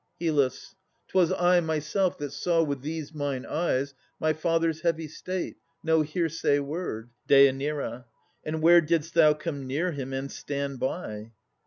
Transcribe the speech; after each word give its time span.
HYL. 0.19 0.73
'Twas 1.09 1.31
I 1.33 1.59
myself 1.59 2.17
that 2.17 2.31
saw 2.33 2.63
with 2.63 2.81
these 2.81 3.13
mine 3.13 3.45
eyes 3.45 3.93
My 4.19 4.33
father's 4.33 4.81
heavy 4.81 5.07
state: 5.07 5.57
no 5.83 6.01
hearsay 6.01 6.57
word. 6.57 7.11
DÊ. 7.29 8.05
And 8.43 8.63
where 8.63 8.81
didst 8.81 9.13
thou 9.13 9.35
come 9.35 9.67
near 9.67 9.91
him 9.91 10.11
and 10.11 10.31
stand 10.31 10.79
by? 10.79 11.33